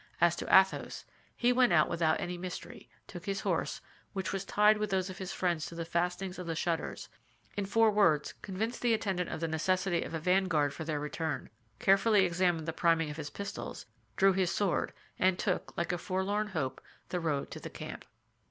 As 0.19 0.35
to 0.37 0.47
Athos, 0.47 1.05
he 1.37 1.53
went 1.53 1.71
out 1.71 1.87
without 1.87 2.19
any 2.19 2.35
mystery, 2.35 2.89
took 3.05 3.27
his 3.27 3.41
horse, 3.41 3.81
which 4.13 4.33
was 4.33 4.43
tied 4.43 4.79
with 4.79 4.89
those 4.89 5.11
of 5.11 5.19
his 5.19 5.31
friends 5.31 5.67
to 5.67 5.75
the 5.75 5.85
fastenings 5.85 6.39
of 6.39 6.47
the 6.47 6.55
shutters, 6.55 7.07
in 7.55 7.67
four 7.67 7.91
words 7.91 8.33
convinced 8.41 8.81
the 8.81 8.95
attendant 8.95 9.29
of 9.29 9.41
the 9.41 9.47
necessity 9.47 10.01
of 10.01 10.15
a 10.15 10.19
vanguard 10.19 10.73
for 10.73 10.83
their 10.83 10.99
return, 10.99 11.51
carefully 11.77 12.25
examined 12.25 12.67
the 12.67 12.73
priming 12.73 13.11
of 13.11 13.17
his 13.17 13.29
pistols, 13.29 13.85
drew 14.15 14.33
his 14.33 14.49
sword, 14.49 14.91
and 15.19 15.37
took, 15.37 15.77
like 15.77 15.91
a 15.91 15.99
forlorn 15.99 16.47
hope, 16.47 16.81
the 17.09 17.19
road 17.19 17.51
to 17.51 17.59
the 17.59 17.69
camp. 17.69 18.03